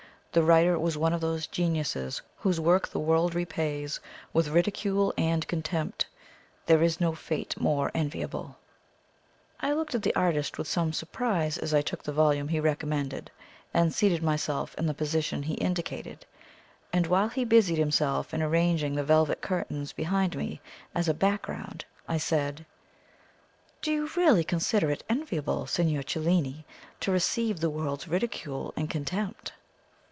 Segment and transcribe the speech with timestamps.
[0.33, 3.99] The writer was one of those geniuses whose work the world repays
[4.31, 6.05] with ridicule and contempt.
[6.67, 8.55] There is no fate more enviable!"
[9.59, 13.29] I looked at the artist with some surprise as I took the volume he recommended,
[13.73, 16.25] and seated myself in the position he indicated;
[16.93, 20.61] and while he busied himself in arranging the velvet curtains behind me
[20.95, 22.65] as a background, I said:
[23.81, 26.65] "Do you really consider it enviable, Signor Cellini,
[27.01, 29.51] to receive the world's ridicule and contempt?"